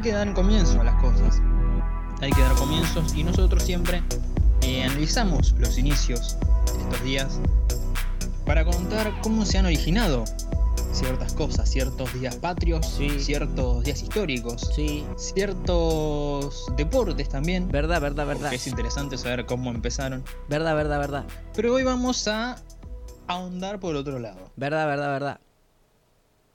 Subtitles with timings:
[0.00, 1.42] hay que dar comienzo a las cosas.
[2.22, 4.02] Hay que dar comienzos y nosotros siempre
[4.62, 6.38] eh, analizamos los inicios
[6.74, 7.38] de estos días
[8.46, 10.24] para contar cómo se han originado
[10.94, 13.20] ciertas cosas, ciertos días patrios, Sí.
[13.20, 17.68] ciertos días históricos, Sí, ciertos deportes también.
[17.68, 18.44] verdad, verdad, verdad.
[18.44, 20.24] porque es interesante saber cómo empezaron.
[20.48, 21.24] Verdad, verdad, verdad.
[21.54, 22.56] Pero hoy vamos a
[23.26, 24.50] ahondar por otro lado.
[24.56, 25.40] Verdad, verdad, verdad.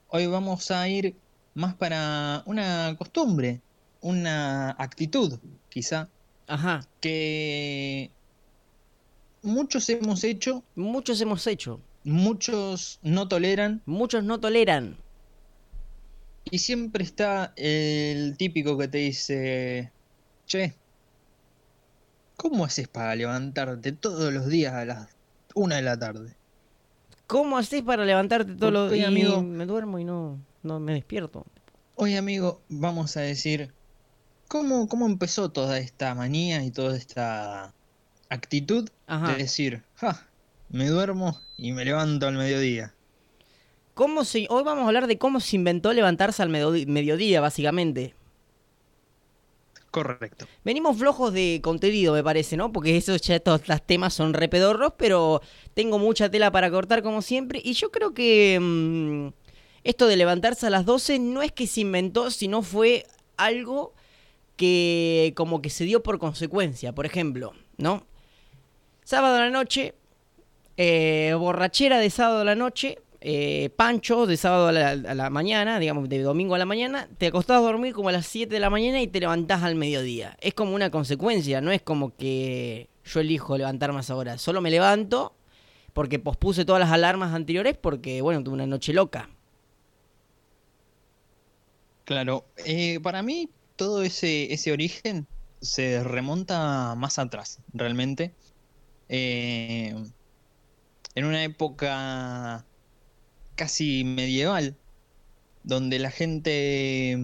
[0.07, 1.15] Hoy vamos a ir
[1.55, 3.61] más para una costumbre,
[4.01, 6.07] una actitud, quizá,
[6.47, 6.81] Ajá.
[7.01, 8.11] que
[9.41, 11.79] muchos hemos hecho, Muchos hemos hecho.
[12.03, 14.97] muchos no toleran Muchos no toleran.
[16.51, 19.91] y siempre está el típico que te dice,
[20.45, 20.75] che,
[22.37, 25.09] ¿cómo haces para levantarte todos los días a las
[25.55, 26.35] una de la tarde?
[27.27, 29.07] ¿Cómo haces para levantarte todos los días?
[29.07, 31.45] amigo- Me duermo y no, no me despierto.
[31.97, 33.71] Hoy, amigo, vamos a decir
[34.49, 37.73] cómo, cómo empezó toda esta manía y toda esta
[38.27, 39.31] actitud Ajá.
[39.31, 40.27] de decir, ja,
[40.67, 42.93] me duermo y me levanto al mediodía.
[43.93, 44.45] ¿Cómo se...
[44.49, 48.13] Hoy vamos a hablar de cómo se inventó levantarse al mediodía, mediodía, básicamente.
[49.89, 50.47] Correcto.
[50.65, 52.73] Venimos flojos de contenido, me parece, ¿no?
[52.73, 55.41] Porque esos ya estos los temas son repedorros, pero
[55.73, 57.61] tengo mucha tela para cortar como siempre.
[57.63, 59.44] Y yo creo que mm,
[59.85, 63.05] esto de levantarse a las 12 no es que se inventó, sino fue
[63.37, 63.93] algo
[64.55, 66.93] que como que se dio por consecuencia.
[66.93, 68.03] Por ejemplo, ¿no?
[69.03, 69.93] Sábado a la noche,
[70.75, 76.09] eh, borrachera de sábado a la noche, eh, pancho de sábado a la, mañana, digamos,
[76.09, 78.71] de domingo a la mañana, te acostás a dormir como a las 7 de la
[78.71, 80.35] mañana y te levantás al mediodía.
[80.41, 84.39] Es como una consecuencia, no es como que yo elijo levantarme a esa hora.
[84.39, 85.35] Solo me levanto
[85.93, 89.29] porque pospuse todas las alarmas anteriores porque, bueno, tuve una noche loca.
[92.05, 95.27] Claro, eh, para mí todo ese, ese origen
[95.61, 98.33] se remonta más atrás, realmente.
[99.09, 99.95] Eh,
[101.15, 102.65] en una época
[103.55, 104.77] casi medieval,
[105.63, 107.17] donde la gente,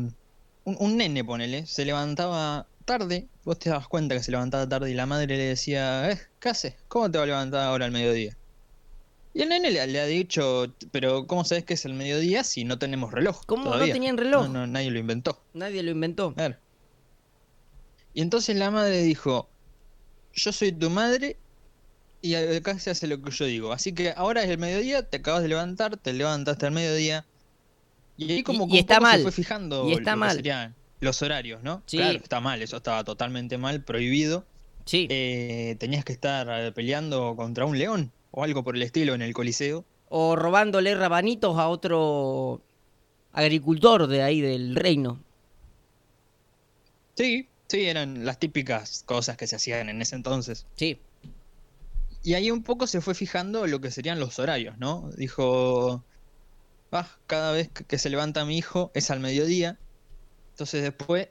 [0.64, 4.94] un, nene, ponele, se levantaba tarde, vos te dabas cuenta que se levantaba tarde y
[4.96, 6.76] la madre le decía, eh, ¿qué haces?
[6.88, 8.41] ¿Cómo te va a levantar ahora al mediodía?
[9.34, 12.66] Y el nene le, le ha dicho, pero ¿cómo sabes que es el mediodía si
[12.66, 13.42] no tenemos reloj?
[13.46, 13.94] ¿Cómo no todavía?".
[13.94, 14.44] tenían reloj?
[14.48, 15.42] No, no, nadie lo inventó.
[15.54, 16.34] Nadie lo inventó.
[16.34, 16.58] Claro.
[18.14, 19.50] Y entonces la madre dijo,
[20.34, 21.38] yo soy tu madre
[22.22, 23.72] y acá se hace lo que yo digo.
[23.72, 27.26] Así que ahora es el mediodía, te acabas de levantar, te levantaste al mediodía.
[28.18, 29.18] Y ahí como Y- está mal.
[29.18, 30.36] se fue fijando Y está lo que mal.
[30.36, 31.82] serían los horarios, ¿no?
[31.86, 31.98] Sí.
[31.98, 34.46] Claro, está mal, eso estaba totalmente mal, prohibido.
[34.86, 35.08] Sí.
[35.10, 39.34] Eh, tenías que estar peleando contra un león o algo por el estilo en el
[39.34, 39.86] Coliseo.
[40.10, 42.62] O robándole rabanitos a otro
[43.32, 45.20] agricultor de ahí del reino.
[47.16, 50.66] Sí, sí, eran las típicas cosas que se hacían en ese entonces.
[50.76, 51.00] Sí.
[52.24, 55.10] Y ahí un poco se fue fijando lo que serían los horarios, ¿no?
[55.18, 56.04] Dijo,
[56.92, 59.80] ah, cada vez que se levanta mi hijo es al mediodía,
[60.52, 61.30] entonces después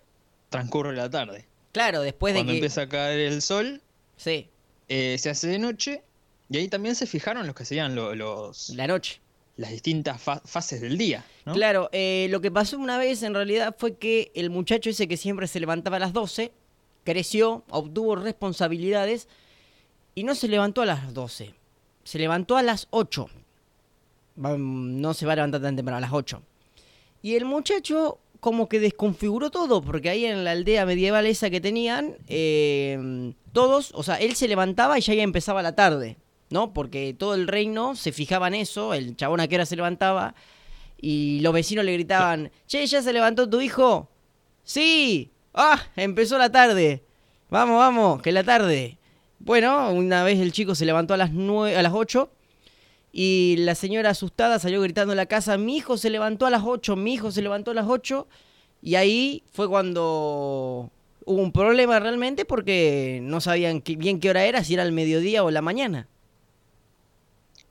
[0.48, 1.46] transcurre la tarde.
[1.72, 2.58] Claro, después Cuando de que...
[2.58, 3.82] empieza a caer el sol,
[4.20, 4.50] Sí,
[4.88, 6.02] eh, se hace de noche,
[6.50, 9.20] y ahí también se fijaron los que serían lo- los, la noche.
[9.56, 11.52] las distintas fa- fases del día, ¿no?
[11.52, 15.16] Claro, eh, lo que pasó una vez en realidad fue que el muchacho ese que
[15.16, 16.52] siempre se levantaba a las 12,
[17.04, 19.28] creció, obtuvo responsabilidades
[20.14, 21.54] y no se levantó a las 12.
[22.04, 23.28] Se levantó a las 8.
[24.42, 26.42] Va- No se va a levantar tan temprano, a las 8.
[27.22, 31.60] Y el muchacho como que desconfiguró todo, porque ahí en la aldea medieval esa que
[31.60, 36.16] tenían, eh, todos, o sea, él se levantaba y ya ya empezaba la tarde,
[36.50, 36.72] ¿no?
[36.72, 40.34] Porque todo el reino se fijaba en eso, el chabón a qué hora se levantaba,
[41.00, 44.08] y los vecinos le gritaban, che, ¿ya se levantó tu hijo?
[44.64, 47.02] Sí, ah, empezó la tarde,
[47.48, 48.98] vamos, vamos, que la tarde.
[49.38, 52.30] Bueno, una vez el chico se levantó a las, nue- a las 8
[53.12, 56.62] y la señora asustada salió gritando en la casa, mi hijo se levantó a las
[56.64, 58.28] 8, mi hijo se levantó a las 8.
[58.82, 60.90] Y ahí fue cuando
[61.24, 65.42] hubo un problema realmente porque no sabían bien qué hora era, si era el mediodía
[65.42, 66.06] o la mañana.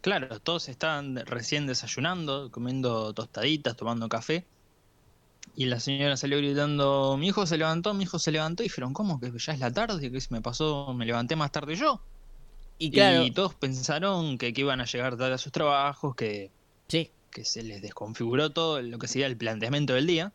[0.02, 4.46] Claro, todos estaban recién desayunando, comiendo tostaditas, tomando café.
[5.56, 8.64] Y la señora salió gritando, mi hijo se levantó, mi hijo se levantó.
[8.64, 9.20] Y dijeron, ¿cómo?
[9.20, 10.10] ¿Que ya es la tarde?
[10.12, 10.94] ¿Que se me pasó?
[10.94, 12.02] ¿Me levanté más tarde yo?
[12.78, 16.50] Y claro, Y todos pensaron que, que iban a llegar tarde a sus trabajos, que,
[16.88, 17.12] sí.
[17.30, 20.32] que se les desconfiguró todo lo que sería el planteamiento del día.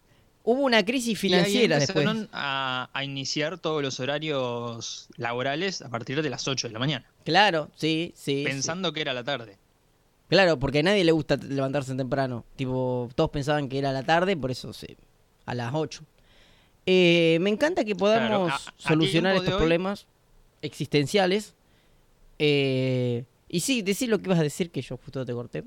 [0.47, 2.07] Hubo una crisis Y ahí financiera después.
[2.33, 7.11] a, a iniciar todos los horarios laborales a partir de las 8 de la mañana,
[7.25, 8.39] Claro, sí, sí.
[8.41, 8.45] sí.
[8.45, 9.57] pensando que era la tarde.
[10.29, 12.45] Claro, porque a nadie le gusta levantarse temprano.
[12.57, 14.97] Tipo, todos pensaban que era la tarde, por eso sí,
[15.47, 16.03] a las 8.
[16.87, 20.07] Eh, me encanta que podamos Claro, a- a solucionar estos hoy- problemas
[20.61, 21.55] existenciales.
[22.39, 25.65] Eh, y sí, decir lo que ibas a decir, que yo justo te corté.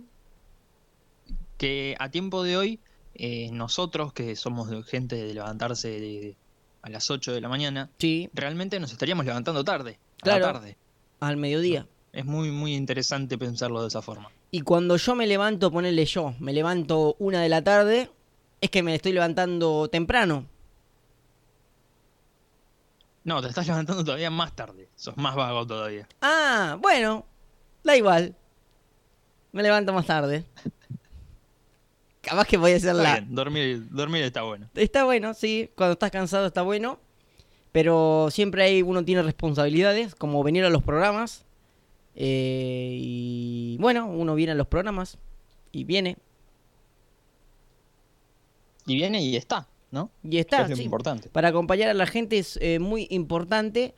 [1.58, 2.80] Que a tiempo de hoy,
[3.18, 6.36] eh, nosotros que somos gente de levantarse de-
[6.84, 10.00] a las 8 de la mañana, Sí, realmente nos estaríamos levantando tarde.
[10.22, 10.78] A la tarde.
[11.20, 11.88] al mediodía.
[12.14, 14.30] Es muy, muy interesante pensarlo de esa forma.
[14.52, 18.10] Y cuando yo me levanto, ponerle yo, me levanto una de la tarde,
[18.62, 20.46] es que me estoy levantando temprano.
[23.24, 24.88] No, te estás levantando todavía más tarde.
[24.96, 26.08] Sos más vago todavía.
[26.22, 27.26] Ah, bueno,
[27.84, 28.36] da igual.
[29.52, 30.46] Me levanto más tarde.
[32.28, 33.14] Capaz que voy a hacer la...
[33.20, 34.70] bien, dormir, dormir está bueno.
[34.76, 37.00] Está bueno, sí, cuando estás cansado está bueno.
[37.72, 41.46] Pero siempre hay, uno tiene responsabilidades, como venir a los programas.
[42.16, 45.18] eh, y bueno, uno viene a los programas
[45.72, 46.18] y viene.
[48.86, 50.10] Y viene y está, ¿no?
[50.24, 50.84] Y está, es sí.
[50.84, 51.30] importante.
[51.30, 53.94] Para acompañar a la gente es eh, muy importante.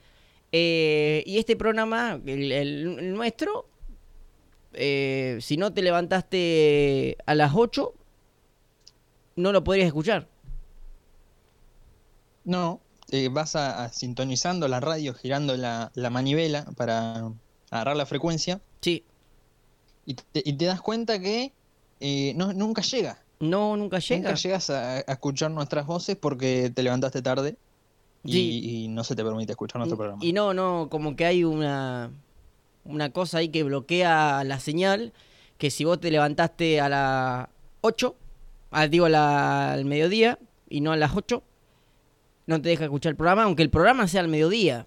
[0.52, 3.68] eh, y este programa, el, el- el nuestro,
[4.74, 7.94] eh, si no te levantaste a las 8,
[9.40, 10.28] no lo podrías escuchar.
[12.44, 12.80] No,
[13.12, 17.32] eh, vas a, a sintonizando la radio, girando la, la manivela para
[17.70, 19.04] agarrar la frecuencia Sí,
[20.06, 21.54] y te, y te das cuenta que
[22.00, 23.22] eh, no, nunca llega.
[23.40, 24.22] no, nunca llega.
[24.30, 27.58] Nunca llegas a, a escuchar nuestras voces porque te levantaste tarde
[28.24, 28.84] y, Sí.
[28.84, 30.24] y no se te permite escuchar nuestro programa.
[30.24, 32.12] Y no, no, como que hay una,
[32.86, 35.14] una cosa ahí que bloquea la señal,
[35.58, 37.48] que si vos te levantaste a las
[37.82, 38.29] 8, ah,
[38.90, 40.40] digo a la- al mediodía,
[40.70, 41.44] y no a las 8,
[42.48, 44.86] no te deja escuchar el programa, aunque el programa sea al mediodía.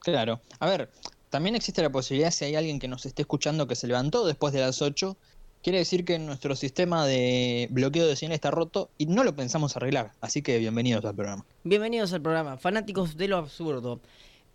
[0.00, 0.40] Claro.
[0.60, 0.90] A ver,
[1.30, 4.52] también existe la posibilidad si hay alguien que nos esté escuchando que se levantó después
[4.52, 5.16] de las 8,
[5.62, 9.76] quiere decir que nuestro sistema de bloqueo de señal está roto y no lo pensamos
[9.76, 10.12] arreglar.
[10.20, 11.44] Así que bienvenidos al programa.
[11.64, 14.00] Bienvenidos al programa, fanáticos de lo absurdo.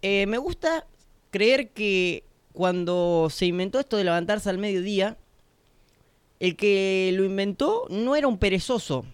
[0.01, 0.85] Eh, me gusta
[1.29, 5.17] creer que cuando se inventó esto de levantarse al mediodía,
[6.43, 9.05] el que lo inventó no era un perezoso.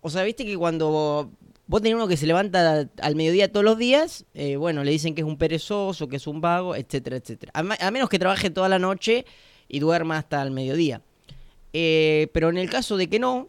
[0.00, 1.30] O sea, viste que cuando
[1.66, 5.14] vos tenés uno que se levanta al mediodía todos los días, eh, bueno, le dicen
[5.14, 7.52] que es un perezoso, que es un vago, etcétera, etcétera.
[7.52, 9.26] A, menos que trabaje toda la noche
[9.68, 11.02] y duerma hasta el mediodía.
[11.74, 13.48] Eh, pero en el caso de que no,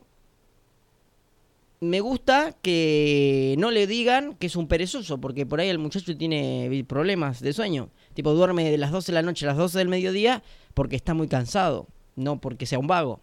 [1.79, 6.17] me gusta que no le digan que es un perezoso, porque por ahí el muchacho
[6.17, 7.89] tiene problemas de sueño.
[8.15, 10.43] Tipo, duerme de las 12 de la noche a las 12 del mediodía
[10.73, 11.87] porque está muy cansado,
[12.17, 13.21] no porque sea un vago.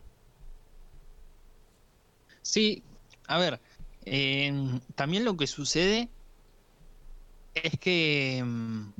[2.50, 2.84] Sí,
[3.26, 3.60] a ver,
[4.04, 4.52] eh,
[4.94, 6.08] también lo que sucede
[7.54, 8.92] es que mm,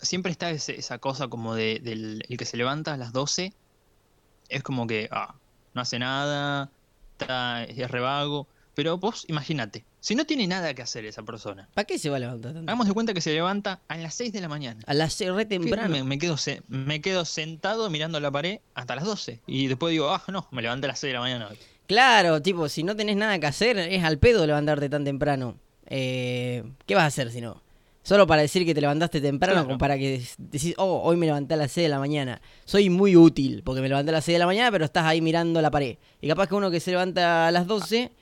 [0.00, 3.52] siempre está ese- esa cosa como de, del el que se levanta a las 12,
[4.48, 5.34] es como que ah,
[5.74, 6.70] no hace nada,
[7.18, 11.84] está, es revago, pero vos imagínate, si no tiene nada que hacer esa persona, ¿Para
[11.84, 12.70] qué se va a levantar tanto?
[12.70, 14.80] hagamos de cuenta que se levanta a las 6 de la mañana.
[14.86, 15.58] A las seis, re ¿Qué?
[15.58, 15.90] temprano.
[15.90, 19.92] Me, me quedo se- me quedo sentado mirando la pared hasta las 12 y después
[19.92, 21.48] digo, ah, no, me levanté a las 6 de la mañana.
[21.84, 21.88] Hoy".
[21.88, 25.56] Claro, tipo, si no tenés nada que hacer, es al pedo levantarte tan temprano.
[25.86, 27.62] Eh, ¿Qué vas a hacer si no?
[28.02, 29.66] Solo para decir que te levantaste temprano, Claro.
[29.66, 32.40] como para que decís, oh, hoy me levanté a las 6 de la mañana.
[32.66, 35.22] Soy muy útil, porque me levanté a las 6 de la mañana, pero estás ahí
[35.22, 35.96] mirando la pared.
[36.20, 38.12] Y capaz que uno que se levanta a las 12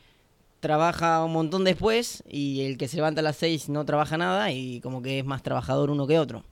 [0.61, 4.53] trabaja un montón después, y el que se levanta a las 6 no trabaja nada,
[4.53, 6.45] y como que es más trabajador uno que otro.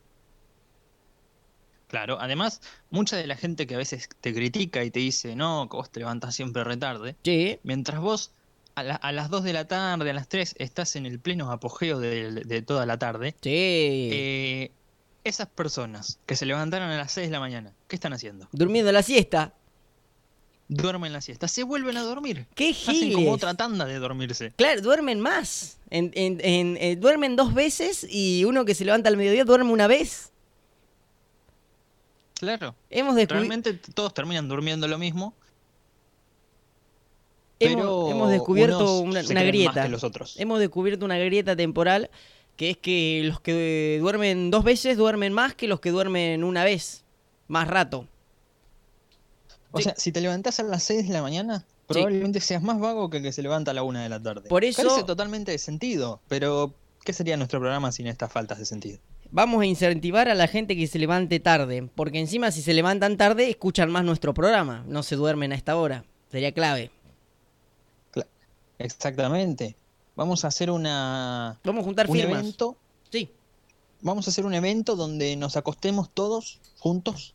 [1.91, 5.69] Claro, además, mucha de la gente que a veces te critica y te dice, no,
[5.69, 8.31] que vos te levantás siempre retarde, Sí, mientras vos
[8.77, 11.51] a, la- a las 2 de la tarde, a las 3, estás en el pleno
[11.51, 13.51] apogeo de, de toda la tarde, sí.
[14.13, 14.71] eh,
[15.25, 18.49] esas personas que se levantaron a las 6 de la mañana, ¿qué están haciendo?
[18.53, 19.53] Durmiendo la siesta.
[20.69, 22.47] Duermen la siesta, se vuelven a dormir.
[22.55, 23.35] ¡Qué Hacen como giles!
[23.35, 24.53] otra tanda de dormirse.
[24.55, 25.79] Claro, duermen más.
[25.91, 29.73] En- en- en- eh, duermen dos veces y uno que se levanta al mediodía duerme
[29.73, 30.31] una vez.
[32.41, 35.35] Claro, Hemos realmente todos terminan durmiendo lo mismo,
[37.59, 39.83] Hemos, pero hemos descubierto una, grieta.
[39.83, 40.35] que los otros.
[40.41, 42.11] Hemos descubierto una grieta temporal
[42.57, 46.65] que es que los que duermen dos veces duermen más que los que duermen una
[46.65, 47.05] vez.
[47.49, 48.07] Más rato.
[49.73, 49.85] O Sí.
[49.85, 53.19] sea, si te levantás a las 6 de la mañana, probablemente seas más vago que
[53.19, 54.49] el que se levanta a la 1 de la tarde.
[54.49, 56.73] Por eso- Carece totalmente de sentido, pero
[57.05, 58.99] ¿qué sería nuestro programa sin estas faltas de sentido?
[59.33, 61.89] Vamos a incentivar a la gente que se levante tarde.
[61.95, 64.83] Porque encima si se levantan tarde escuchan más nuestro programa.
[64.89, 66.05] No se duermen a esta hora.
[66.31, 66.91] Sería clave.
[68.79, 69.77] Exactamente.
[70.17, 72.41] Vamos a hacer una Vamos a juntar un firmas.
[72.41, 72.77] evento,
[73.11, 73.31] Sí.
[74.01, 77.35] vamos a hacer un evento donde nos acostemos todos juntos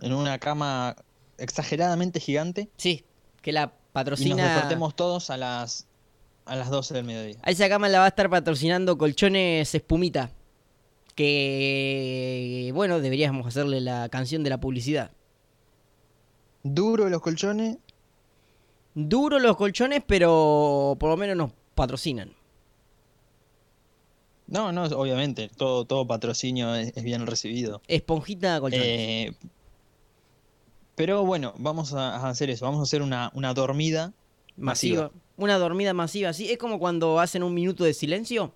[0.00, 0.96] en una cama
[1.38, 3.04] exageradamente gigante Sí.
[3.42, 4.44] Que la y nos patrocina.
[4.52, 5.86] despertemos todos a las
[6.48, 7.36] A las 12 del mediodía.
[7.42, 10.30] A esa cama la va a estar patrocinando Colchones Espumita.
[11.14, 15.10] Que, bueno, deberíamos hacerle la canción de la publicidad.
[16.62, 17.76] Duro los colchones.
[18.94, 22.32] Duro los colchones, pero por lo menos nos patrocinan.
[24.46, 27.82] No, no, obviamente, todo, todo patrocinio es, es bien recibido.
[27.88, 28.86] Esponjita colchones.
[28.88, 29.34] Eh,
[30.94, 34.14] pero bueno, vamos a hacer eso, vamos a hacer una, una dormida
[34.56, 35.02] masiva.
[35.02, 35.27] masiva.
[35.38, 36.32] Una dormida masiva.
[36.34, 38.52] Sí, es como cuando hacen un minuto de silencio.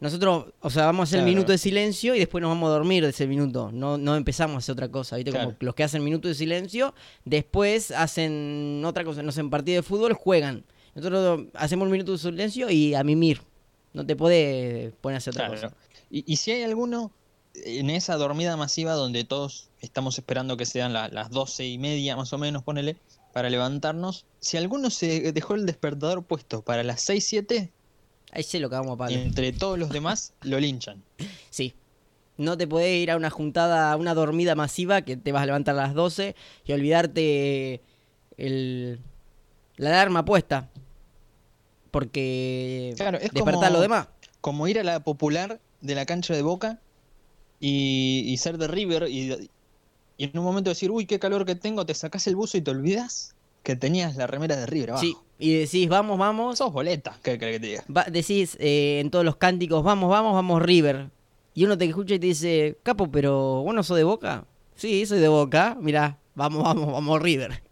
[0.00, 1.34] Nosotros, o sea, vamos a hacer el Claro.
[1.36, 3.70] minuto de silencio y después nos vamos a dormir de ese minuto.
[3.72, 5.14] No, no empezamos a hacer otra cosa.
[5.16, 5.30] ¿viste?
[5.30, 6.92] Como los que hacen minuto de silencio,
[7.24, 9.22] después hacen otra cosa.
[9.22, 10.64] No sé, en partido de fútbol juegan.
[10.96, 13.40] Nosotros hacemos un minuto de silencio y a mimir.
[13.92, 15.68] No te podés poner a hacer otra Claro.
[15.70, 15.76] cosa.
[16.10, 17.12] Y, y si hay alguno
[17.54, 22.16] en esa dormida masiva donde todos estamos esperando que sean la- las doce y media
[22.16, 22.96] más o menos, ponele,
[23.32, 27.72] para levantarnos, si alguno se dejó el despertador puesto para las 6, 7,
[28.32, 31.02] Ahí sé lo que vamos a entre todos los demás lo linchan.
[31.50, 31.74] Sí.
[32.38, 35.46] No te podés ir a una juntada, a una dormida masiva que te vas a
[35.46, 36.34] levantar a las 12
[36.64, 37.82] y olvidarte
[38.38, 39.00] el,
[39.76, 40.70] la alarma puesta.
[41.90, 44.08] Porque Claro, es despertar los demás.
[44.40, 46.80] Como ir a la popular de la cancha de Boca
[47.60, 49.50] y, y ser de River y,
[50.22, 52.60] y en un momento decir, uy, qué calor que tengo, te sacás el buzo y
[52.62, 55.04] te olvidas que tenías la remera de River abajo.
[55.04, 56.58] Sí, y decís, vamos, vamos.
[56.58, 57.84] Sos boleta, ¿qué crees que te diga?
[57.94, 61.10] Va- decís eh, en todos los cánticos, vamos, vamos, vamos, River.
[61.54, 64.44] Y uno te escucha y te dice, capo, pero ¿vos no sos de Boca?
[64.76, 65.76] Sí, soy de Boca.
[65.80, 67.62] Mirá, vamos, vamos, vamos, River.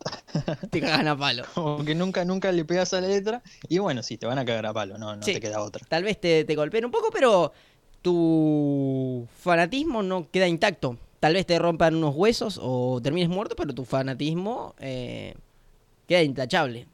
[0.70, 1.44] te cagan a palo.
[1.54, 3.42] Como que nunca, nunca le pegas a la letra.
[3.68, 5.32] Y bueno, sí, te van a cagar a palo, no, no Sí.
[5.34, 5.86] te queda otra.
[5.88, 7.52] Tal vez te, te golpeen un poco, pero
[8.02, 10.96] tu fanatismo no queda intacto.
[11.20, 15.34] Tal vez te rompan unos huesos o termines muerto, pero tu fanatismo eh,
[16.06, 16.86] queda intachable.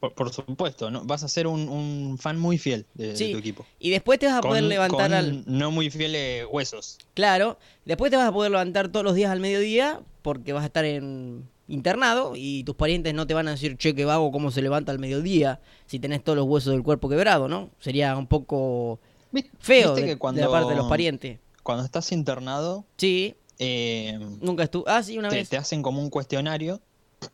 [0.00, 1.04] Por, por supuesto, ¿no?
[1.04, 3.64] vas a ser un, un fan muy fiel de, de tu equipo.
[3.78, 5.44] Y después te vas a poder levantar con al...
[5.46, 6.98] No muy fieles huesos.
[7.14, 10.66] Claro, después te vas a poder levantar todos los días al mediodía porque vas a
[10.66, 14.50] estar en internado y tus parientes no te van a decir, che, qué vago, cómo
[14.50, 17.70] se levanta al mediodía si tenés todos los huesos del cuerpo quebrado, ¿no?
[17.80, 19.00] Sería un poco
[19.32, 21.38] ¿Viste- feo de, que de cuando, la parte de los parientes.
[21.66, 24.84] Cuando estás internado, Sí, eh, nunca estuve...
[24.86, 25.48] Ah, sí, una te, vez.
[25.48, 26.80] te hacen como un cuestionario.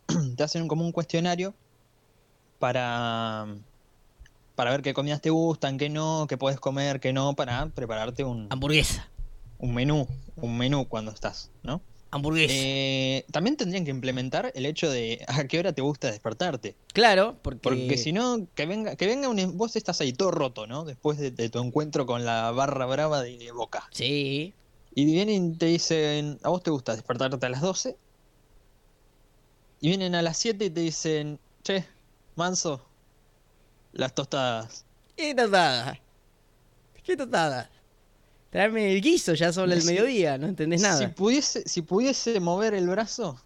[0.35, 1.53] te hacen como un cuestionario
[2.57, 3.45] para,
[4.55, 8.23] para ver qué comidas te gustan, qué no, qué puedes comer, qué no, para prepararte
[8.23, 9.07] un, Hamburguesa.
[9.59, 11.79] un menú, un menú cuando estás, ¿no?
[12.13, 12.53] Hamburguesa.
[12.55, 16.75] Eh, también tendrían que implementar el hecho de a qué hora te gusta despertarte.
[16.93, 17.59] claro, porque...
[17.59, 20.85] Porque si no, que venga, que venga un, vos estás ahí todo roto, ¿no?
[20.85, 23.87] Después de, de tu encuentro con la barra brava de Boca.
[23.91, 24.53] Sí,
[24.95, 27.97] Y vienen y te dicen, ¿a vos te gusta despertarte a las 12?
[29.81, 31.85] Y vienen a las 7 y te dicen, che,
[32.35, 32.85] manso,
[33.91, 34.85] las tostadas.
[35.15, 35.99] ¿Qué tostada?
[37.03, 37.69] ¿Qué tostada?
[38.53, 40.99] Traeme el guiso ya sobre el mediodía, no entendés nada.
[40.99, 43.41] Si pudiese, si pudiese mover el brazo,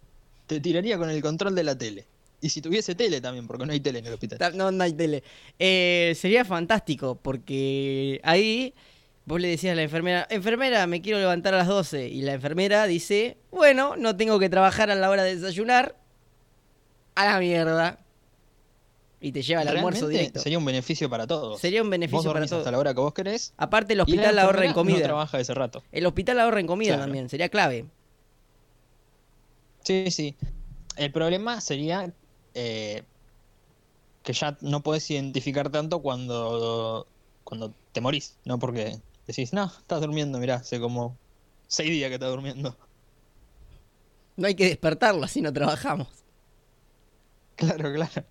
[0.46, 2.06] te tiraría con el control de la tele.
[2.40, 4.38] Y si tuviese tele también, porque no hay tele en el hospital.
[4.38, 5.24] Ta- No, no hay tele.
[5.58, 8.74] Eh, sería fantástico, porque ahí
[9.24, 12.06] vos le decías a la enfermera, enfermera, me quiero levantar a las 12.
[12.08, 15.96] Y la enfermera dice, bueno, no tengo que trabajar a la hora de desayunar.
[17.14, 17.98] A la mierda.
[19.20, 20.40] Y te lleva el almuerzo directo.
[20.40, 21.60] Sería un beneficio para todos.
[21.60, 22.60] Sería un vos beneficio para todos.
[22.60, 23.52] hasta la hora que vos querés.
[23.56, 24.98] Aparte, el la hospital ahorra en comida.
[24.98, 25.82] No trabaja ese rato.
[25.90, 27.02] El hospital ahorra en comida Claro.
[27.02, 27.86] también, sería clave.
[29.82, 30.36] Sí, sí.
[30.96, 32.12] El problema sería
[32.54, 33.02] eh,
[34.22, 37.06] que ya no podés identificar tanto cuando,
[37.44, 38.58] cuando te morís, ¿no?
[38.58, 41.16] Porque decís, no, estás durmiendo, mirá, hace como
[41.66, 42.76] seis días que estás durmiendo.
[44.36, 46.08] No hay que despertarlo, así no trabajamos.
[47.56, 48.22] Claro, claro.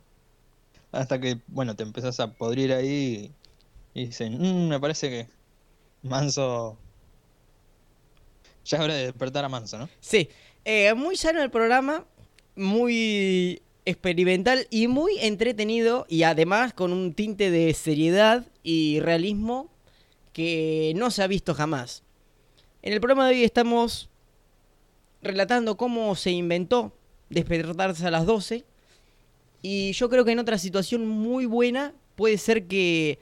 [0.98, 3.32] Hasta que, bueno, te empezás a podrir ahí
[3.94, 5.28] y dicen, "Mm, me parece que
[6.02, 6.76] Manso...
[8.66, 9.90] Ya es hora de despertar a Manso, ¿no?
[10.00, 10.28] Sí,
[10.66, 12.04] eh, muy sano el programa,
[12.56, 19.70] muy experimental y muy entretenido y además con un tinte de seriedad y realismo
[20.34, 22.02] que no se ha visto jamás.
[22.82, 24.10] En el programa de hoy estamos
[25.22, 26.92] relatando cómo se inventó
[27.30, 28.66] despertarse a las 12
[29.62, 33.20] y yo creo que en otra situación muy buena puede ser que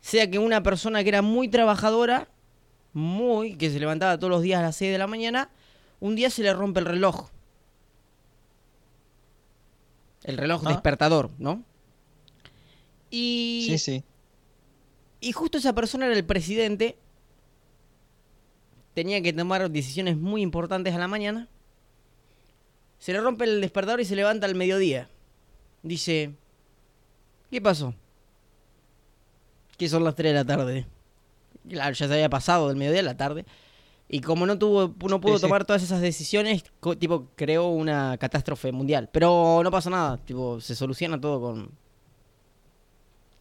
[0.00, 2.28] sea que una persona que era muy trabajadora,
[2.92, 5.50] muy, que se levantaba todos los días a las 6 de la mañana,
[6.00, 7.28] un día se le rompe el reloj.
[10.24, 10.70] El reloj Ah.
[10.72, 11.62] despertador, ¿no?
[13.10, 14.04] Y, Sí, sí.
[15.20, 16.96] y justo esa persona era el presidente.
[18.94, 21.48] Tenía que tomar decisiones muy importantes a la mañana.
[22.98, 25.08] Se le rompe el despertador y se levanta al mediodía.
[25.82, 26.34] Dice,
[27.50, 27.94] ¿qué pasó?
[29.76, 30.86] Que son las 3 de la tarde.
[31.68, 33.44] Claro, ya se había pasado del mediodía a la tarde.
[34.08, 35.46] Y como no tuvo, no pudo Sí, sí.
[35.46, 36.64] tomar todas esas decisiones,
[36.98, 39.08] tipo, creó una catástrofe mundial.
[39.12, 41.70] Pero no pasa nada, tipo, se soluciona todo con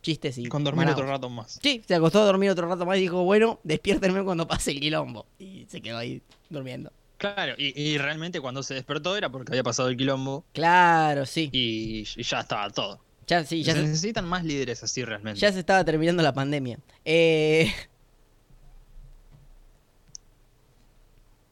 [0.02, 1.00] chistes y Con dormir manados.
[1.02, 1.60] otro rato más.
[1.62, 4.80] Sí, se acostó a dormir otro rato más y dijo, bueno, despiértenme cuando pase el
[4.80, 5.26] quilombo.
[5.40, 6.92] Y se quedó ahí durmiendo.
[7.20, 11.50] Claro, y, y realmente cuando se despertó era porque había pasado el quilombo Claro, sí.
[11.52, 13.00] y, y ya estaba todo.
[13.28, 15.40] Ya, sí, ya se se, necesitan más líderes así realmente.
[15.40, 16.80] ya se estaba terminando la pandemia.
[17.06, 17.72] Eh,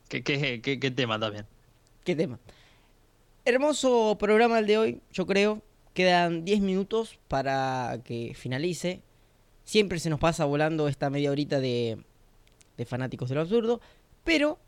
[0.10, 1.46] ¿Qué, qué, qué- qué tema también?
[2.06, 2.40] ¿Qué tema?
[3.46, 5.62] Hermoso programa el de hoy, yo creo.
[5.94, 9.02] Quedan 10 minutos para que finalice.
[9.66, 11.98] Siempre se nos pasa volando esta media horita de,
[12.78, 13.82] de fanáticos de lo absurdo.
[14.24, 14.60] Pero,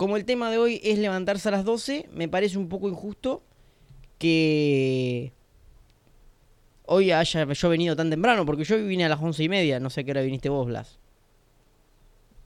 [0.00, 3.42] como el tema de hoy es levantarse a las 12, me parece un poco injusto
[4.18, 5.30] que
[6.86, 8.46] hoy haya yo venido tan temprano.
[8.46, 9.78] Porque yo vine a las 11 y media.
[9.78, 10.98] No sé a qué hora viniste vos, Blas.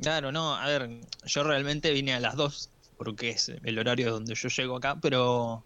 [0.00, 4.34] Claro, no, a ver, yo realmente vine a las 2 porque es el horario donde
[4.34, 5.62] yo llego acá, pero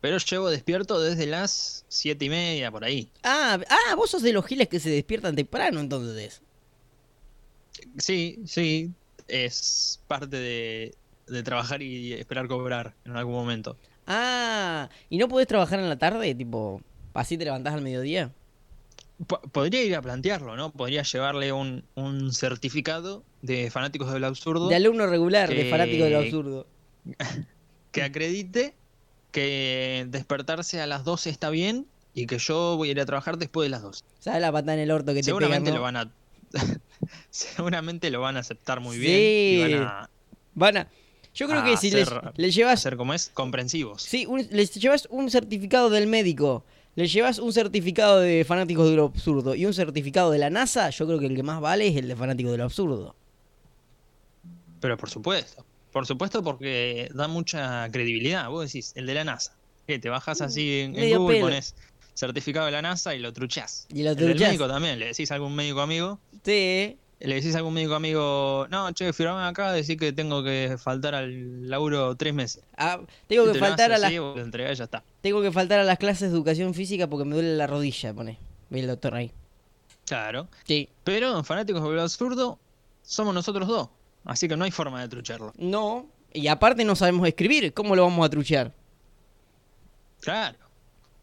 [0.00, 3.10] pero llevo despierto desde las siete y media por ahí.
[3.24, 6.42] Ah, ah, vos sos de los giles que se despiertan temprano entonces.
[7.96, 8.92] Sí, sí,
[9.26, 10.94] es parte de,
[11.28, 13.76] de trabajar y esperar cobrar en algún momento.
[14.06, 16.34] Ah, ¿y no podés trabajar en la tarde?
[16.34, 16.80] Tipo,
[17.14, 18.32] así te levantás al mediodía.
[19.26, 20.70] Po- podría ir a plantearlo, ¿no?
[20.72, 26.04] Podría llevarle un, un certificado de fanáticos del absurdo De alumno regular, de que- fanático
[26.04, 26.66] de lo absurdo.
[27.92, 28.74] que acredite
[29.32, 33.36] que despertarse a las 12 está bien y que yo voy a ir a trabajar
[33.38, 34.04] después de las 2.
[34.20, 36.10] ¿Sabes la patada en el orto que te Seguramente lo van a
[37.30, 39.00] seguramente lo van a aceptar muy Sí.
[39.02, 40.10] bien y van a
[40.54, 40.88] Van a...
[41.34, 42.80] Yo creo que si les, llevas...
[42.82, 44.02] ser como es comprensivos.
[44.02, 46.64] Sí, un- les llevas un certificado del médico,
[46.96, 50.90] les llevas un certificado de fanáticos de lo absurdo y un certificado de la NASA,
[50.90, 53.14] yo creo que el que más vale es el de fanáticos de lo absurdo.
[54.80, 55.64] Pero por supuesto.
[55.92, 58.48] Por supuesto porque da mucha credibilidad.
[58.50, 59.54] Vos decís, el de la NASA.
[59.86, 61.74] Que te bajas así en, en Medio Google, pones
[62.14, 63.86] certificado de la NASA y lo truchás.
[63.92, 64.48] Y lo El del truchás.
[64.48, 68.66] médico también, le decís a algún médico amigo, Sí, le decís a algún médico amigo,
[68.70, 72.62] no, che, firmame acá, decir que tengo que faltar al laburo tres meses.
[72.76, 75.02] ah, tengo que te faltar a las ya está.
[75.20, 78.38] tengo que faltar a las clases de educación física porque me duele la rodilla, pone.
[78.70, 79.32] Ve el doctor ahí.
[80.06, 80.48] Claro.
[80.64, 80.88] Sí.
[81.04, 82.58] Pero en Fanáticos del Absurdo
[83.02, 83.88] somos nosotros dos.
[84.24, 85.52] Así que no hay forma de trucharlo.
[85.56, 88.72] No, y aparte no sabemos escribir, ¿cómo lo vamos a truchear?
[90.20, 90.58] Claro.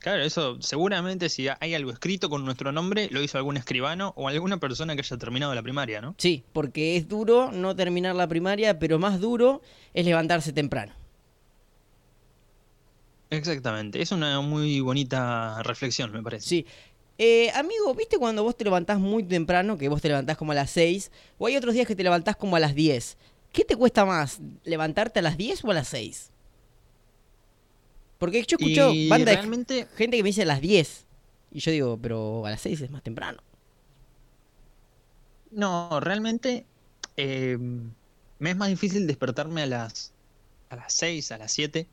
[0.05, 4.27] Claro, eso seguramente si hay algo escrito con nuestro nombre, lo hizo algún escribano o
[4.27, 6.13] alguna persona que haya terminado la primaria, ¿no?
[6.19, 9.63] Sí, porque es duro no terminar la primaria, pero más duro
[9.95, 10.93] es levantarse temprano.
[13.31, 13.99] Exactamente.
[13.99, 16.47] Es una muy bonita reflexión, me parece.
[16.47, 16.65] Sí.
[17.17, 20.55] Eh, amigo, ¿viste cuando vos te levantás muy temprano, que vos te levantás como a
[20.55, 23.17] las 6, o hay otros días que te levantás como a las 10?
[23.51, 26.31] ¿Qué te cuesta más, levantarte a las 10 o a las 6?
[28.25, 31.07] Porque yo escucho y banda de realmente, gente que me dice a las 10.
[31.51, 33.41] Y yo digo, pero a las 6 es más temprano.
[35.51, 36.65] no, realmente
[37.17, 37.57] eh,
[38.39, 40.13] me es más difícil despertarme a las
[40.69, 41.87] a las 6, a las 7,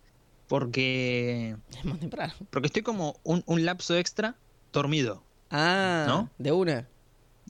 [0.47, 2.35] porque Es más temprano.
[2.51, 4.37] porque estoy como un, un lapso extra
[4.73, 5.23] dormido.
[5.51, 6.31] Ah, ¿No?
[6.38, 6.88] de una.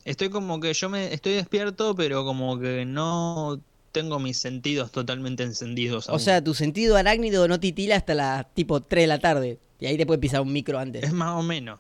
[0.05, 5.43] Estoy como que yo me estoy despierto, pero como que no tengo mis sentidos totalmente
[5.43, 6.09] encendidos.
[6.09, 6.21] O aún.
[6.21, 9.59] sea, tu sentido arácnido no titila hasta las tipo 3 de la tarde.
[9.79, 11.03] Y ahí te puede pisar un micro antes.
[11.05, 11.79] es más o menos.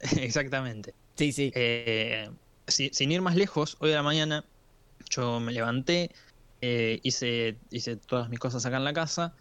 [0.18, 0.94] Exactamente.
[1.16, 1.52] Sí, sí.
[1.54, 2.30] Eh,
[2.66, 4.44] si- sin ir más lejos, hoy a la mañana
[5.10, 6.10] yo me levanté,
[6.60, 9.34] eh, hice, hice todas mis cosas acá en la casa,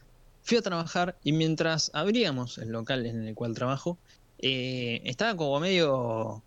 [0.44, 3.98] fui a trabajar y mientras abríamos el local en el cual trabajo,
[4.38, 6.44] eh, estaba como medio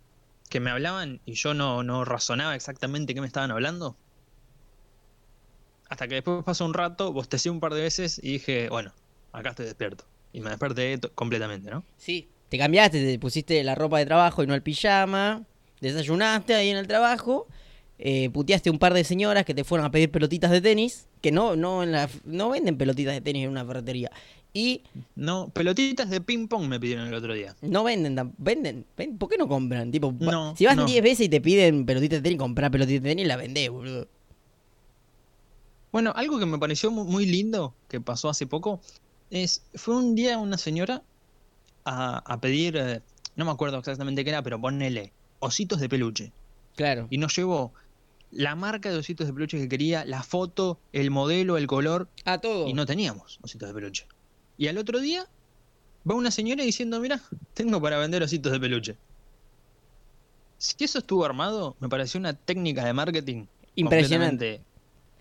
[0.49, 3.97] que me hablaban y yo no, no razonaba exactamente qué me estaban hablando.
[5.89, 8.93] Hasta que después pasó un rato, bostecé un par de veces y dije, bueno,
[9.33, 10.05] acá estoy despierto.
[10.31, 11.83] Y me desperté completamente, ¿no?
[11.97, 12.29] Sí.
[12.49, 15.43] Te cambiaste, te pusiste la ropa de trabajo y no el pijama.
[15.81, 17.47] Desayunaste ahí en el trabajo.
[18.01, 21.07] eh, puteaste un par de señoras que te fueron a pedir pelotitas de tenis.
[21.21, 24.09] Que no, no, en la, no venden pelotitas de tenis en una ferretería.
[24.53, 24.83] Y
[25.15, 27.55] No, pelotitas de ping pong me pidieron el otro día.
[27.61, 29.91] no venden, venden, ven- ¿por qué no compran?
[29.91, 30.85] Tipo, No, si vas no.
[30.85, 34.07] 10 veces y te piden pelotitas de tenis, comprar pelotitas de tenis, la vendés, boludo.
[35.91, 38.81] Bueno, algo que me pareció mu- muy lindo que pasó hace poco
[39.29, 41.03] es, fue un día una señora
[41.85, 43.01] a, a pedir, eh,
[43.35, 46.33] no me acuerdo exactamente qué era, pero ponele ositos de peluche.
[46.75, 47.07] Claro.
[47.09, 47.73] Y nos llevó
[48.31, 52.37] la marca de ositos de peluche que quería, la foto, el modelo, el color, A
[52.39, 52.67] todo.
[52.67, 54.07] y no teníamos ositos de peluche.
[54.57, 55.25] Y al otro día
[56.09, 57.21] va una señora diciendo, mira,
[57.53, 58.97] tengo para vender ositos de peluche.
[60.57, 64.65] Si eso estuvo armado, me pareció una técnica de marketing Impresionante.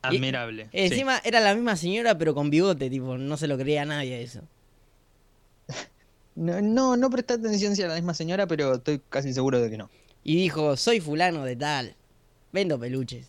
[0.03, 0.69] Admirable.
[0.73, 3.87] Y encima era la misma señora, pero con bigote, tipo, no se lo creía a
[3.87, 4.43] nadie eso.
[6.35, 9.71] No, no, no presté atención si era la misma señora, pero estoy casi seguro de
[9.71, 9.91] que no.
[10.23, 11.97] Y dijo, soy fulano de tal,
[12.53, 13.29] vendo peluches.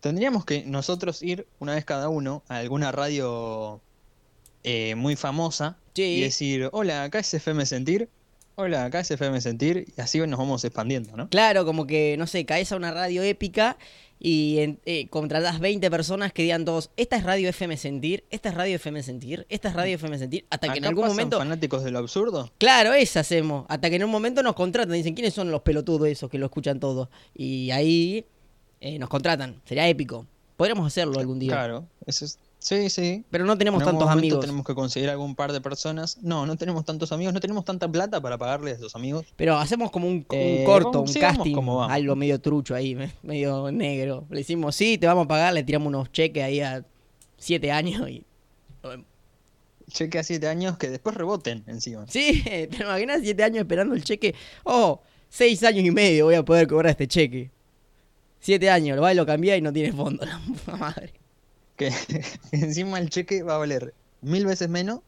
[0.00, 3.82] Tendríamos que nosotros ir una vez cada uno a alguna radio
[4.64, 6.02] eh, muy famosa Sí.
[6.02, 8.08] y decir, hola, acá es FM Sentir,
[8.56, 11.28] hola, acá es FM Sentir, y así nos vamos expandiendo, ¿no?
[11.28, 13.76] Claro, como que, no sé, caes a una radio épica
[14.24, 18.50] y en- eh, contratás 20 personas que digan todos, esta es Radio FM Sentir, esta
[18.50, 21.38] es Radio FM Sentir, esta es Radio FM Sentir, hasta que en algún pasan momento...
[21.38, 22.52] fanáticos de lo absurdo.
[22.58, 23.66] Claro, eso hacemos.
[23.68, 24.92] Hasta que en un momento nos contratan.
[24.94, 27.10] Dicen, ¿quiénes son los pelotudos esos que lo escuchan todo?
[27.34, 28.24] Y ahí
[28.80, 29.60] eh, nos contratan.
[29.64, 30.26] Sería épico.
[30.56, 31.50] Podríamos hacerlo algún día.
[31.52, 32.38] Claro, eso es...
[32.62, 33.24] Sí, sí.
[33.28, 34.38] Pero no tenemos En tantos amigos.
[34.38, 36.18] Tenemos que conseguir algún par de personas.
[36.22, 39.26] No, no tenemos tantos amigos, no tenemos tanta plata para pagarles a esos amigos.
[39.34, 42.76] Pero hacemos como un, un Eh, corto, vamos- un sí, casting, como algo medio trucho
[42.76, 44.26] ahí, me- medio negro.
[44.30, 46.84] Le decimos, sí, te vamos a pagar, le tiramos unos cheques ahí a
[47.36, 48.24] siete años y...
[49.90, 52.06] Cheque a siete años que después reboten encima.
[52.08, 54.34] Sí, ¿te imaginas siete años esperando el cheque?
[54.62, 57.50] Oh, seis años y medio voy a poder cobrar este cheque.
[58.40, 61.12] Siete años, lo va y lo cambia y no tiene fondo, la madre.
[61.76, 61.90] Que
[62.52, 65.00] encima el cheque va a valer mil veces menos.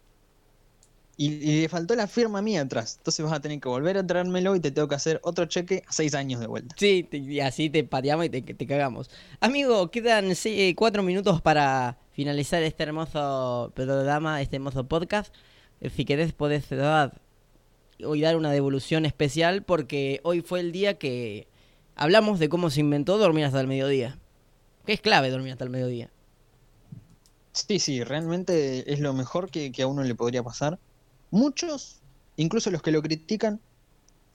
[1.16, 2.96] Y, le faltó la firma mía atrás.
[2.98, 5.84] Entonces vas a tener que volver a traérmelo y te tengo que hacer otro cheque
[5.86, 6.74] a seis años de vuelta.
[6.76, 9.10] Sí, y así te pateamos y te, te cagamos.
[9.40, 15.32] Amigo, quedan se- eh, cuatro minutos para finalizar este hermoso programa, este hermoso podcast.
[15.80, 17.20] Eh, Si querés podés dar,
[18.04, 21.48] hoy dar una devolución especial porque hoy fue el día que
[21.96, 24.18] hablamos de cómo se inventó dormir hasta el mediodía.
[24.86, 26.10] Que es clave dormir hasta el mediodía.
[27.54, 30.78] Sí, sí, realmente es lo mejor que, que a uno le podría pasar.
[31.30, 32.02] Muchos,
[32.36, 33.60] incluso los que lo critican,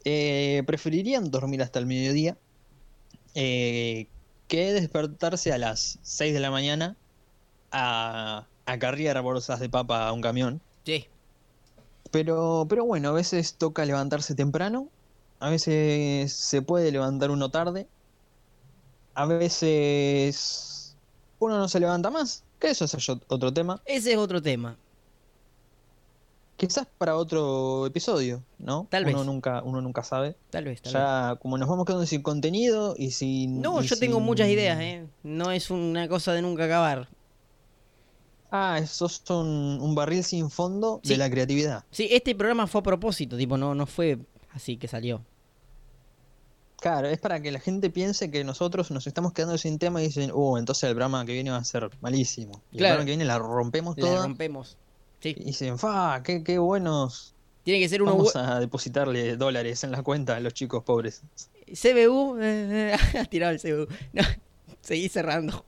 [0.05, 2.37] eh, preferirían dormir hasta el mediodía
[3.35, 4.07] eh,
[4.47, 6.97] que despertarse a las 6 de la mañana
[7.71, 10.61] a, a cargar bolsas de papa a un camión.
[10.85, 11.07] Sí.
[12.11, 14.89] Pero, pero bueno, a veces toca levantarse temprano,
[15.39, 17.87] a veces se puede levantar uno tarde,
[19.13, 20.97] a veces
[21.39, 23.81] uno no se levanta más, que eso es otro tema.
[23.85, 24.77] Ese es otro tema.
[26.57, 28.85] Quizás para otro episodio, ¿no?
[28.89, 29.25] Tal uno vez.
[29.25, 30.35] nunca, uno nunca sabe.
[30.49, 31.01] Tal vez, tal vez.
[31.01, 33.61] Ya como nos vamos quedando sin contenido y sin.
[33.61, 35.07] No, y yo tengo muchas ideas, ¿eh?
[35.23, 37.07] No es una cosa de nunca acabar.
[38.51, 41.09] Ah, esos son un barril sin fondo Sí.
[41.13, 41.85] de la creatividad.
[41.91, 44.17] Sí, este programa fue a propósito, tipo, no, no fue
[44.51, 45.21] así que salió.
[46.81, 50.05] Claro, es para que la gente piense que nosotros nos estamos quedando sin tema y
[50.07, 52.61] dicen, uh, entonces el programa que viene va a ser malísimo.
[52.71, 52.95] Y Claro.
[52.95, 54.23] el programa que viene la rompemos La toda.
[54.23, 54.77] rompemos.
[55.19, 55.35] Sí.
[55.37, 57.33] Y dicen, fa, qué, qué buenos.
[57.63, 61.21] Tiene que ser uno Vamos a depositarle dólares en la cuenta a los chicos pobres.
[61.67, 62.37] CBU.
[62.41, 63.93] eh, has tirado el CBU.
[64.13, 64.23] No,
[64.81, 65.65] seguí cerrando.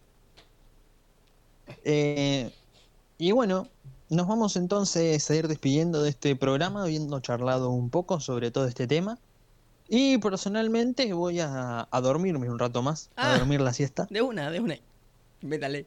[1.83, 2.51] Eh,
[3.17, 3.67] y bueno,
[4.09, 8.65] nos vamos entonces a ir despidiendo de este programa, habiendo charlado un poco sobre todo
[8.67, 9.19] este tema.
[9.93, 13.33] Y personalmente voy a, a dormirme un rato más, Ah.
[13.33, 14.07] a dormir la siesta.
[14.09, 14.75] De una, de una.
[15.41, 15.85] Métale.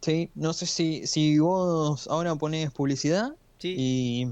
[0.00, 3.74] Sí, no sé si, si vos ahora ponés publicidad Sí.
[3.76, 4.28] y,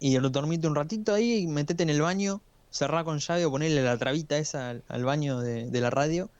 [0.00, 2.40] y lo dormite un ratito ahí, metete en el baño,
[2.70, 6.30] cerrá con llave o ponele la trabita esa al, al baño de, de la radio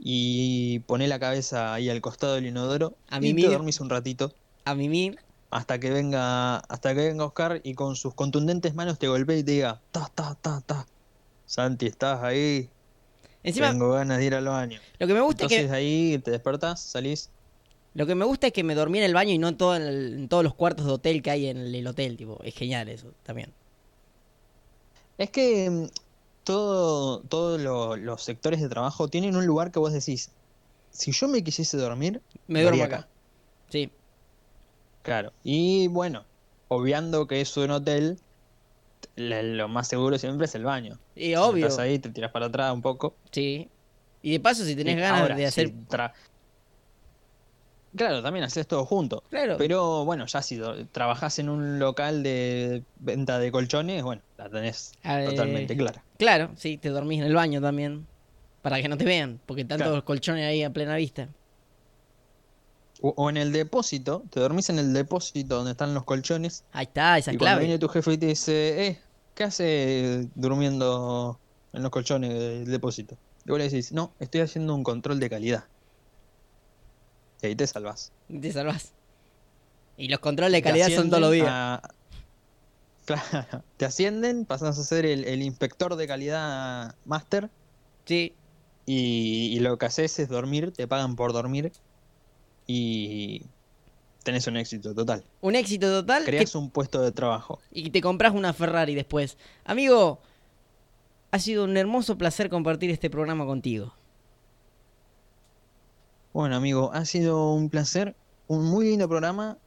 [0.00, 3.46] y poné la cabeza ahí al costado del inodoro A y mimir.
[3.46, 4.32] te dormís un ratito
[4.64, 5.18] A mimir.
[5.50, 9.42] hasta que venga hasta que venga Oscar y con sus contundentes manos te golpee y
[9.44, 10.86] te diga ta ta ta ta
[11.54, 12.70] Santi estás ahí
[13.42, 15.70] Encima, tengo ganas de ir al baño lo que me gusta es que.
[15.72, 17.30] ahí te despertás salís
[17.94, 19.76] Lo que me gusta es que me dormí en el baño y no en, todo
[19.76, 22.38] el- en todos los cuartos de hotel que hay en el, el hotel, tipo.
[22.42, 23.52] Es genial eso también.
[25.18, 25.86] Es que mm,
[26.44, 30.30] todo, todos lo- los sectores de trabajo tienen un lugar que vos decís,
[30.90, 33.10] si yo me quisiese dormir, Me duermo haría acá.
[33.70, 33.90] Sí.
[35.02, 35.32] Claro.
[35.42, 36.26] Y bueno,
[36.68, 38.18] obviando que es un hotel,
[39.18, 40.98] la- lo más seguro siempre es el baño.
[41.14, 41.66] Y obvio.
[41.66, 43.16] Estás ahí, te tiras para atrás un poco.
[43.32, 43.68] Sí.
[44.22, 45.72] Y de paso, si tenés Y ganas ahora, de si hacer.
[45.86, 46.12] tra-
[47.96, 49.22] Claro, también haces todo junto.
[49.30, 49.56] Claro.
[49.56, 50.60] Pero bueno, ya si
[50.92, 56.04] trabajás en un local de venta de colchones, bueno, la tenés Eh, totalmente clara.
[56.18, 58.06] Claro, sí, te dormís en el baño también.
[58.60, 60.04] Para que no te vean, porque tantos Claro.
[60.04, 61.28] colchones ahí a plena vista.
[63.00, 66.64] O, o en el depósito, te dormís en el depósito donde están los colchones.
[66.72, 67.60] Ahí está, esa y cuando clave.
[67.66, 69.00] viene tu jefe y te dice, eh,
[69.38, 71.40] ¿qué hace durmiendo
[71.72, 73.16] en los colchones del depósito?
[73.44, 75.64] Y vos le decís, no, estoy haciendo un control de calidad.
[77.42, 78.12] Y ahí te salvas.
[78.28, 78.94] Te salvás.
[79.96, 81.46] Y los controles de calidad son todos los días.
[81.48, 81.80] a-
[83.06, 87.50] Claro, te ascienden, pasas a ser el, el inspector de calidad máster
[88.06, 88.38] Sí,
[88.86, 91.72] y, y lo que haces es dormir, te pagan por dormir
[92.66, 93.52] y
[94.28, 95.24] tenés un éxito total.
[95.40, 97.58] un éxito total que- Creas un puesto de trabajo.
[97.72, 99.36] y te compras una Ferrari después.
[99.64, 100.20] Amigo,
[101.30, 103.94] ha sido un hermoso placer compartir este programa contigo.
[106.32, 108.14] Bueno, amigo, ha sido un placer,
[108.46, 109.58] un muy lindo programa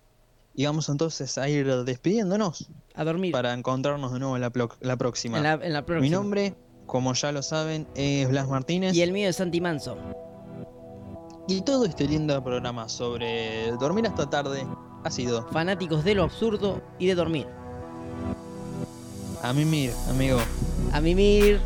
[0.55, 3.31] y vamos entonces a ir despidiéndonos A dormir.
[3.31, 5.37] para encontrarnos de nuevo la, plo- la próxima.
[5.37, 6.01] en, la, en la próxima.
[6.01, 8.93] Mi nombre, como ya lo saben, es Blas Martínez.
[8.95, 9.97] Y el mío es Santi Manso.
[11.47, 14.65] Y todo este lindo programa sobre dormir hasta tarde
[15.03, 17.47] ha sido Fanáticos de lo absurdo y de dormir.
[19.41, 20.37] a mimir, amigo.
[20.93, 21.59] A mimir.